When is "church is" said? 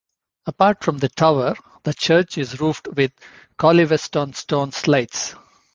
1.93-2.59